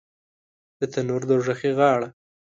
[0.79, 2.07] د تنور دوږخي غاړه